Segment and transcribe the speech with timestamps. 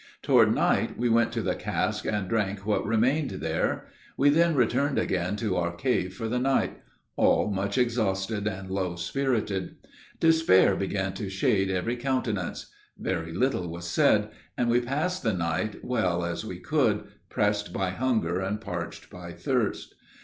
[0.23, 3.85] Toward night we went to the cask, and drank what remained there.
[4.17, 6.79] We then returned again to our cave for the night,
[7.17, 9.75] all much exhausted and low spirited.
[10.19, 12.71] Despair began to shade every countenance.
[12.97, 17.91] Very little was said, and we passed the night well as we could, pressed by
[17.91, 19.93] hunger and parched by thirst.